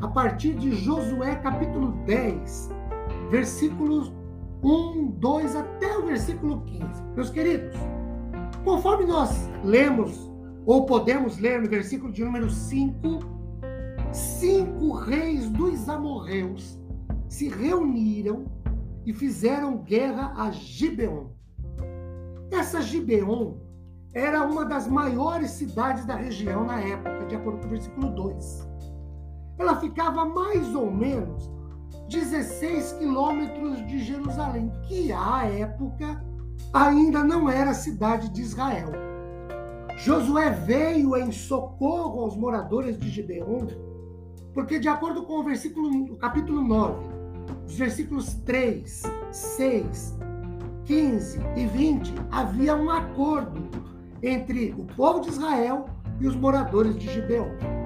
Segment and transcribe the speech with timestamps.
[0.00, 2.70] a partir de Josué capítulo 10,
[3.30, 4.12] versículos
[4.62, 7.02] 1, 2 até o versículo 15.
[7.14, 7.76] Meus queridos,
[8.64, 10.30] conforme nós lemos,
[10.64, 13.18] ou podemos ler no versículo de número 5,
[14.12, 16.78] cinco reis dos amorreus
[17.28, 18.46] se reuniram
[19.04, 21.28] e fizeram guerra a Gibeon.
[22.50, 23.54] Essa Gibeon
[24.14, 28.68] era uma das maiores cidades da região na época, de acordo com o versículo 2
[29.58, 31.50] ela ficava mais ou menos
[32.08, 36.24] 16 quilômetros de Jerusalém, que à época
[36.72, 38.90] ainda não era cidade de Israel.
[39.96, 43.66] Josué veio em socorro aos moradores de Gibeon,
[44.54, 47.04] porque de acordo com o versículo, o capítulo 9,
[47.66, 50.18] os versículos 3, 6,
[50.84, 53.68] 15 e 20, havia um acordo
[54.22, 55.86] entre o povo de Israel
[56.20, 57.77] e os moradores de Gibeon.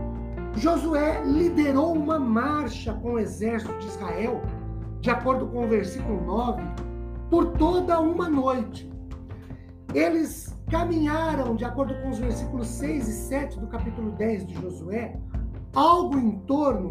[0.55, 4.43] Josué liderou uma marcha com o exército de Israel,
[5.01, 6.63] de acordo com o versículo 9,
[7.31, 8.91] por toda uma noite.
[9.95, 15.19] Eles caminharam, de acordo com os versículos 6 e 7 do capítulo 10 de Josué,
[15.75, 16.91] algo em torno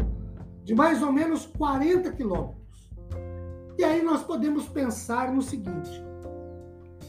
[0.63, 2.91] de mais ou menos 40 quilômetros.
[3.77, 6.03] E aí nós podemos pensar no seguinte: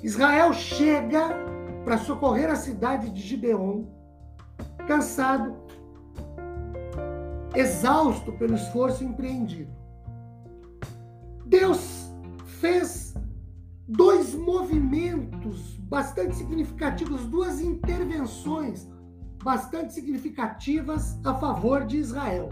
[0.02, 1.28] Israel chega
[1.84, 3.84] para socorrer a cidade de Gibeon,
[4.86, 5.56] cansado,
[7.54, 9.70] exausto pelo esforço empreendido.
[11.46, 12.10] Deus
[12.60, 13.14] fez
[13.86, 18.88] dois movimentos bastante significativos, duas intervenções
[19.42, 22.48] bastante significativas a favor de Israel.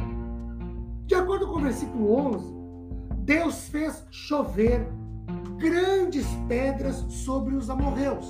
[1.07, 2.55] De acordo com o versículo 11,
[3.21, 4.87] Deus fez chover
[5.57, 8.27] grandes pedras sobre os amorreus.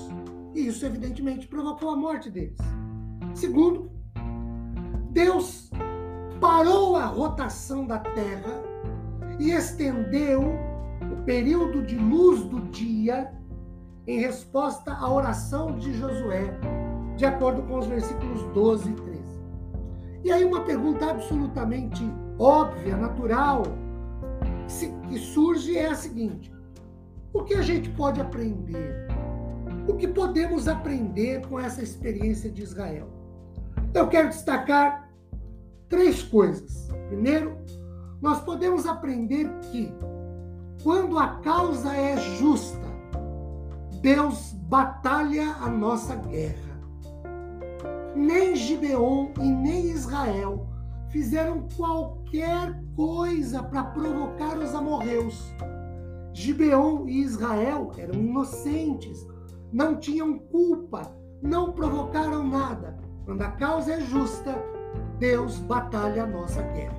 [0.55, 2.59] E isso, evidentemente, provocou a morte deles.
[3.35, 3.91] Segundo,
[5.11, 5.71] Deus
[6.41, 8.63] parou a rotação da Terra
[9.39, 10.43] e estendeu
[11.13, 13.33] o período de luz do dia
[14.07, 16.59] em resposta à oração de Josué,
[17.17, 19.21] de acordo com os versículos 12 e 13.
[20.25, 22.03] E aí uma pergunta absolutamente
[22.39, 23.63] óbvia, natural,
[25.09, 26.53] que surge é a seguinte:
[27.33, 29.09] o que a gente pode aprender?
[29.89, 33.09] O que podemos aprender com essa experiência de Israel?
[33.93, 35.10] Eu quero destacar
[35.91, 36.89] três coisas.
[37.09, 37.59] Primeiro,
[38.23, 39.93] nós podemos aprender que
[40.83, 42.89] quando a causa é justa,
[44.01, 46.81] Deus batalha a nossa guerra.
[48.15, 50.67] Nem Gibeon e nem Israel
[51.11, 55.53] fizeram qualquer coisa para provocar os amorreus.
[56.33, 59.27] Gibeon e Israel eram inocentes,
[59.73, 61.13] não tinham culpa,
[61.43, 62.97] não provocaram nada.
[63.25, 64.55] Quando a causa é justa,
[65.21, 66.97] Deus batalha a nossa guerra.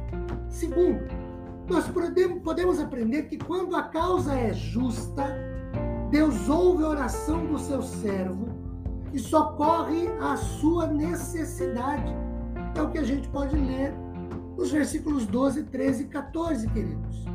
[0.48, 1.04] Segundo,
[1.68, 1.86] nós
[2.44, 5.36] podemos aprender que quando a causa é justa,
[6.12, 8.48] Deus ouve a oração do seu servo
[9.12, 12.14] e socorre a sua necessidade.
[12.76, 13.92] É o que a gente pode ler
[14.56, 17.26] nos versículos 12, 13 e 14, queridos.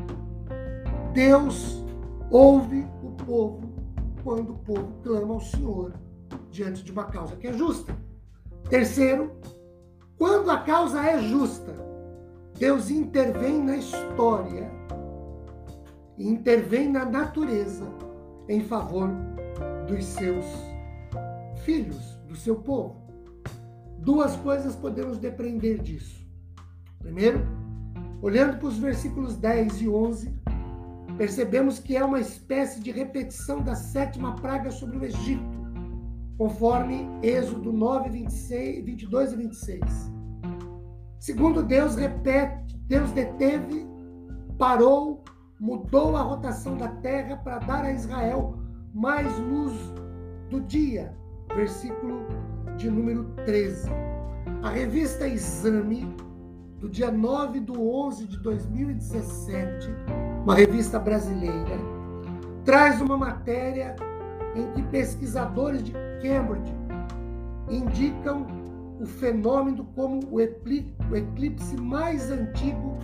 [1.12, 1.84] Deus
[2.30, 3.74] ouve o povo
[4.22, 5.94] quando o povo clama ao Senhor
[6.50, 7.96] diante de uma causa que é justa.
[8.68, 9.32] Terceiro,
[10.18, 11.74] quando a causa é justa,
[12.58, 14.70] Deus intervém na história
[16.18, 17.86] intervém na natureza
[18.48, 19.10] em favor
[19.86, 20.44] dos seus
[21.64, 23.02] filhos, do seu povo.
[23.98, 26.26] Duas coisas podemos depender disso.
[26.98, 27.46] Primeiro,
[28.22, 30.34] olhando para os versículos 10 e 11,
[31.18, 35.55] percebemos que é uma espécie de repetição da sétima praga sobre o Egito
[36.36, 40.12] conforme Êxodo 9, 26, 22 e 26.
[41.18, 43.86] Segundo Deus, repete, Deus deteve,
[44.58, 45.24] parou,
[45.58, 48.58] mudou a rotação da terra para dar a Israel
[48.94, 49.72] mais luz
[50.50, 51.16] do dia.
[51.54, 52.26] Versículo
[52.76, 53.88] de número 13.
[54.62, 56.14] A revista Exame,
[56.78, 59.88] do dia 9 de 11 de 2017,
[60.42, 61.78] uma revista brasileira,
[62.64, 63.96] traz uma matéria
[64.56, 65.92] em que pesquisadores de
[66.22, 66.72] Cambridge
[67.70, 68.46] indicam
[69.00, 72.96] o fenômeno como o eclipse mais antigo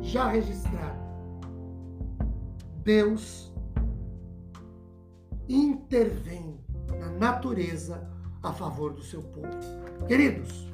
[0.00, 1.00] já registrado.
[2.84, 3.52] Deus
[5.48, 6.58] intervém
[6.98, 8.08] na natureza
[8.42, 9.48] a favor do seu povo.
[10.06, 10.70] Queridos,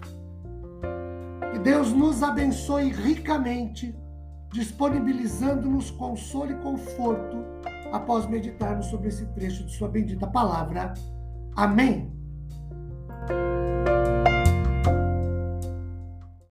[1.53, 3.97] que Deus nos abençoe ricamente,
[4.53, 7.39] disponibilizando-nos consolo e conforto
[7.93, 10.95] após meditarmos sobre esse trecho de Sua bendita palavra.
[11.55, 12.13] Amém.